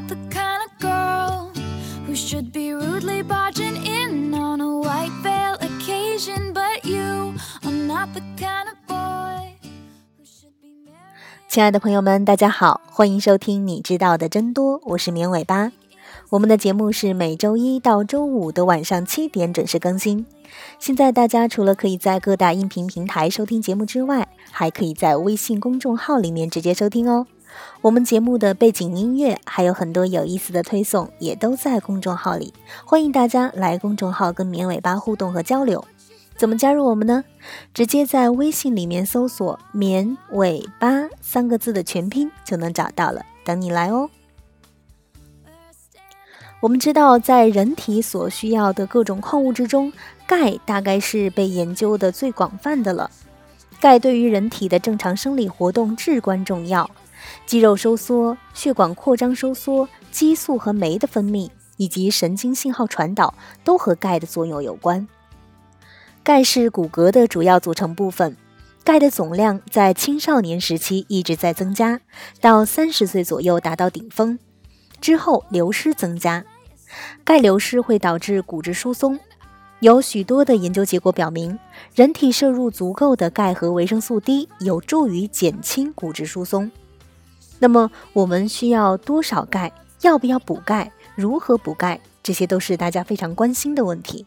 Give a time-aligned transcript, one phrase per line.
[0.00, 1.50] not the kind of girl
[2.06, 7.34] who should be rudely barging in on a white veil occasion, but you
[7.64, 9.54] are not the kind of boy
[10.16, 11.48] who should be married.
[11.48, 15.72] 亲爱的朋友们，大家好，欢迎收听你知道的真多，我是绵尾巴。
[16.30, 20.24] 我们的节目是每周一到周五的晚上七点准时更新。
[20.78, 27.26] 现在大家除了可以在各大音频平台收听节目之外，还可以在微信公众号里面直接收听哦。
[27.82, 32.52] 我们节目的背景音乐还有很多有意思的推送，也都在公众号里。
[32.84, 35.84] 欢迎大家来公众号跟绵尾巴互动和交流。
[36.36, 37.24] 怎么加入我们呢？
[37.74, 44.08] 直接在微信里面搜索“绵尾巴”三个字的全拼就能找到了，等你来哦。
[46.60, 49.92] 我们知道，在人体所需要的各种矿物质中，
[50.26, 53.10] 钙大概是被研究的最广泛的了。
[53.80, 56.90] 钙对于人体的正常生理活动至关重要，
[57.46, 65.06] 肌肉收缩、血管扩张收缩、激素和酶的分泌以及神经信号传导都和钙的作用有关。
[66.22, 68.36] 钙是骨骼的主要组成部分，
[68.84, 72.00] 钙的总量在青少年时期一直在增加，
[72.40, 74.38] 到三十岁左右达到顶峰。
[75.00, 76.44] 之后流失增加，
[77.24, 79.18] 钙流失会导致骨质疏松。
[79.80, 81.58] 有许多的研究结果表明，
[81.94, 86.70] 人体摄入足够的钙和维生素 D 有助于减轻骨质疏松。
[87.60, 89.70] 那么我们需要多少钙？
[90.00, 90.90] 要不要补钙？
[91.14, 92.00] 如何补钙？
[92.22, 94.26] 这些都是大家非常关心的问题。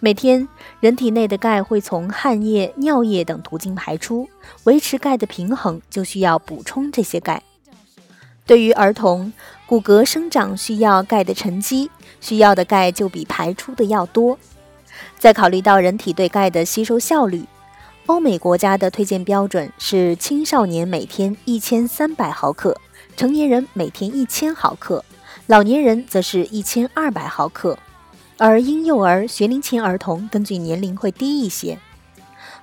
[0.00, 0.48] 每天
[0.80, 4.28] 人体内的钙会从汗液、尿液等途径排出，
[4.64, 7.42] 维持钙的平衡就需要补充这些钙。
[8.44, 9.32] 对于儿童，
[9.64, 11.88] 骨骼生长需要钙的沉积，
[12.20, 14.36] 需要的钙就比排出的要多。
[15.16, 17.44] 再考虑到人体对钙的吸收效率，
[18.06, 22.76] 欧美国家的推荐标准是青少年每天一千三百毫克，
[23.16, 25.04] 成年人每天一千毫克，
[25.46, 27.78] 老年人则是一千二百毫克，
[28.38, 31.78] 而婴幼儿、学龄前儿童根据年龄会低一些。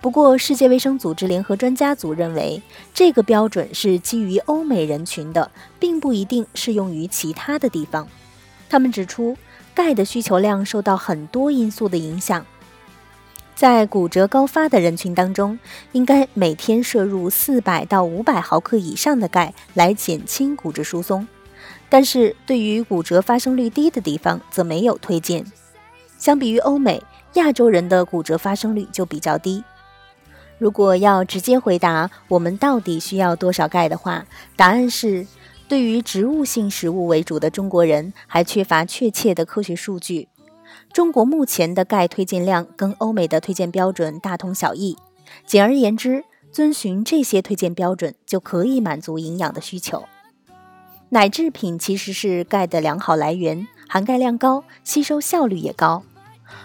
[0.00, 2.62] 不过，世界卫生组织联合专家组认为，
[2.94, 8.08] 这个标准是基于欧美人群的，并不一定适用于其他的地方。
[8.70, 9.36] 他们指出，
[9.74, 12.44] 钙的需求量受到很多因素的影响。
[13.56, 15.58] 在骨折高发的人群当中，
[15.92, 21.26] 应该每天摄入四百到五百毫克以上的钙来减轻骨质疏松。
[21.88, 25.42] 但是对于骨折发生率低的地方，则没有推荐。
[26.18, 27.02] 相比于欧美，
[27.34, 29.64] 亚洲人的骨折发生率就比较低。
[30.58, 35.26] 如果要直接回答我们到底需要多少钙的话，答案是：
[35.66, 40.28] 对于植物性食物为主的中国人，还缺乏确切的科学数据。
[40.96, 44.96] 中国目前的钙推荐量跟欧美的推荐标准大同小异。
[45.44, 50.06] 简而言之，遵循这些推荐标准就可以满足营养的需求。
[51.10, 56.02] 奶制品其实是钙的良好来源，含钙量高，吸收效率也高。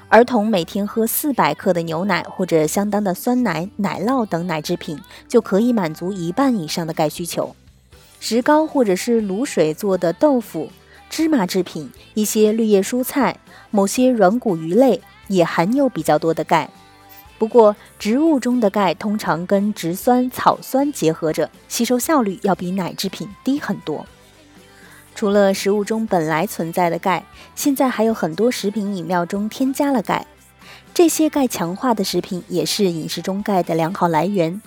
[0.08, 7.54] 儿童每天喝四百克的牛奶或者相当的酸奶、奶酪等奶制品，就可以满足一半以上的钙需求。
[8.22, 10.72] 石膏或者是卤水做的豆腐、
[11.12, 13.38] 芝麻制品、一些绿叶蔬菜、
[13.70, 16.70] 某些软骨鱼类也含有比较多的钙。
[17.38, 24.06] 不过，植物中的钙通常跟植酸、草酸结合着，吸收效率要比奶制品低很多。
[25.14, 30.26] 除了食物中本来存在的钙，现在还有很多食品饮料中添加了钙。
[30.94, 34.62] 这些钙强化的食品也是饮食中钙的良好来源。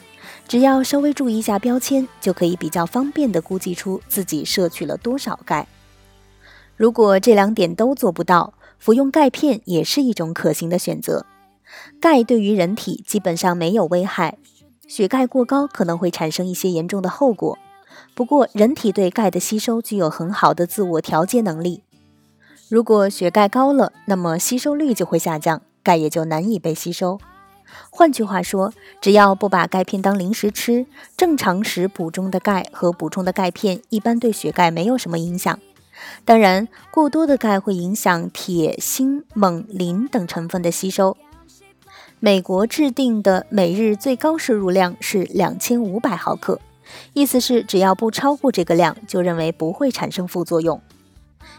[0.47, 5.67] 只要稍微注意一下标签，就可以比较方便地估计出自己摄取了多少钙。
[6.77, 11.25] 如果这两点都做不到，服用钙片也是一种可行的选择。
[12.01, 14.39] 钙对于人体基本上没有危害，
[14.87, 17.59] 血钙过高可能会产生一些严重的后果。
[18.15, 21.83] 不过，人体对钙的吸收具有很好的自我调节能力。
[22.69, 27.19] 如果血钙高了，那么吸收率就会下降，钙也就难以被吸收。
[27.91, 35.59] 换句话说，只要不把钙片当零食吃，正常时补充的钙和补充的钙片一般对血钙没有什么影响。
[36.25, 41.17] 当然，过多的钙会影响铁、锌、锰、磷等成分的吸收。
[42.21, 46.61] 美国制定的每日最高摄入量是两千五百毫克。
[47.13, 50.81] 意思是，只要不超过这个量，就认为不会产生副作用。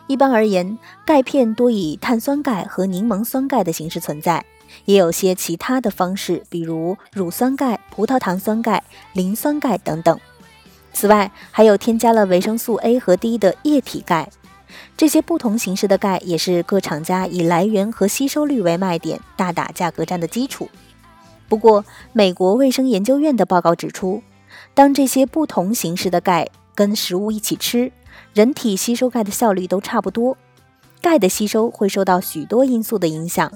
[0.08, 4.46] 一般而言，钙片多以碳酸钙和柠檬酸钙的形式存在，
[4.86, 8.84] 也有些其他的方式，比如乳酸钙、葡萄糖酸钙、
[9.14, 10.20] 磷酸钙等等。
[10.96, 14.30] 此外，还有添加了维生素 A 和 D 的液体钙。
[14.96, 20.70] 这些不同形式的钙也是各厂家以来源和吸收率为卖点，大打价格战的基础。
[21.50, 21.84] 不过，
[22.14, 24.24] 美国卫生研究院的报告指出。
[24.74, 27.92] 当这些不同形式的钙跟食物一起吃，
[28.34, 30.38] 人体吸收钙的效率都差不多。
[31.02, 33.52] 钙的吸收会受到许多因素的影响，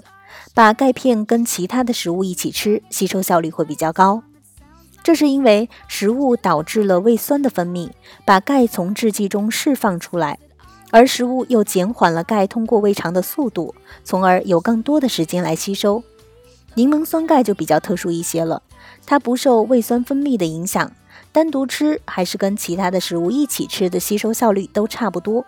[0.54, 4.24] 把钙片跟其他的食物一起吃，吸收效率会比较高。
[5.04, 7.90] 这是因为食物导致了胃酸的分泌，
[8.26, 10.38] 把钙从制剂中释放出来，
[10.92, 13.74] 而食物又减缓了钙通过胃肠的速度，
[14.04, 16.04] 从而有更多的时间来吸收。
[16.76, 18.62] 柠檬酸钙就比较特殊一些了，
[19.06, 20.92] 它不受胃酸分泌的影响，
[21.32, 25.46] 单独吃还是跟其他的食物一起吃的吸收效率都差不多。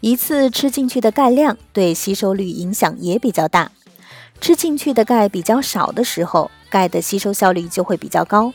[0.00, 3.70] 一次吃进去的钙量对吸收率影响也比较大，
[4.44, 8.52] 吃进去的钙比较少的时候，钙的吸收效率就会比较高。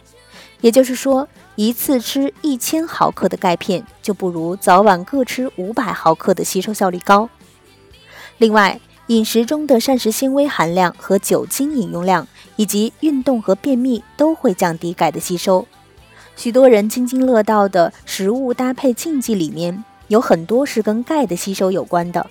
[0.62, 7.28] 也就是说，一次吃一千毫克的钙片，就不如早晚各吃五百毫克的吸收效率高。
[8.38, 15.66] 另外，饮食中的膳食纤维含量和酒精饮用量，以及运动和便秘都会降低钙的吸收。
[16.36, 19.84] 许多人津津乐道的食物搭配禁忌里面。
[20.08, 22.30] 有很多是跟钙的吸收有关的，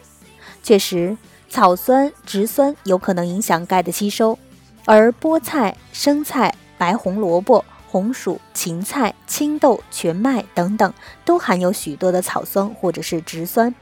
[0.62, 1.16] 确实，
[1.48, 4.38] 草酸、植酸有可能影响钙的吸收，
[4.84, 10.92] 而菠菜、生菜、白红萝卜、红薯、芹菜、青豆、全麦等等
[11.24, 13.74] 都含有许多的草酸或者是植酸，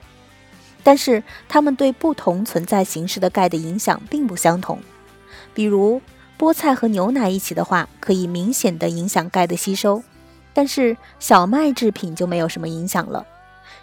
[0.85, 4.79] 但是它们对不同存在形式的钙的影响并不相同。
[5.53, 6.01] 比如，
[6.39, 10.03] 菠菜和牛奶一起的话，可以明显的影响钙的吸收，
[10.55, 13.27] 但是小麦制品就没有什么影响了。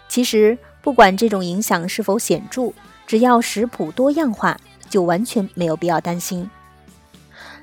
[0.08, 2.72] 其实，不管这种影响是否显著，
[3.06, 4.56] 只要食谱多样化，
[4.88, 6.50] 就完全没有必要担心。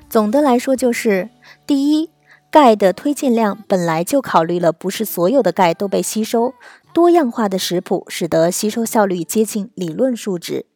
[0.08, 1.30] 总的来说，就是
[1.66, 2.10] 第一，
[2.50, 6.54] 钙的推荐量本来就考虑了不是所有的钙都被吸收，
[6.92, 10.66] 多样化的食谱使得吸收效率接近理论数值。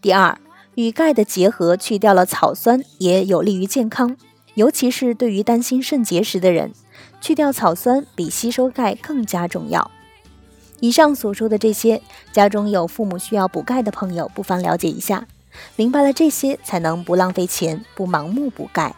[0.00, 0.38] 第二，
[0.74, 4.16] 与钙的结合去掉了草酸，也有利于健康，
[4.54, 6.72] 尤其是对于担心肾结石的人，
[7.20, 9.90] 去掉草酸比吸收钙更加重要。
[10.80, 12.02] 以上所说的这些，
[12.32, 15.26] 家中有父母需要补钙的朋友，不妨了解一下，
[15.74, 18.94] 明白了这些，才能不浪费钱，不盲目补钙。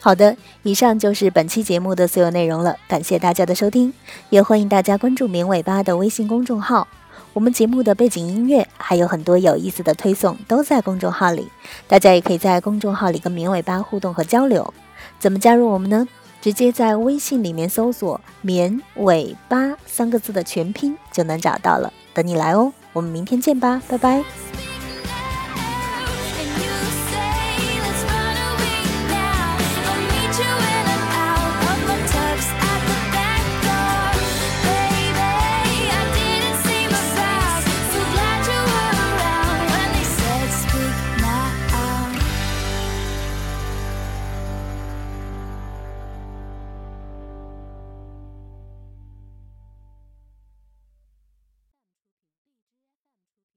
[0.00, 3.92] 好的，以上就是本期节目的所有内容了，感谢大家的收听，
[4.30, 6.88] 也欢迎大家关注“明尾巴”的微信公众号。
[7.34, 11.46] 我们节目的背景音乐还有很多有意思的推送都在公众号里，
[11.86, 14.72] 大家也可以在公众号里跟明尾巴互动和交流。
[15.18, 16.08] 怎么加入我们呢？
[16.40, 22.72] 直接在微信里面搜索“绵尾巴”三个字的全拼就能找到了，等你来哦！
[22.92, 24.24] 我们明天见吧，拜拜。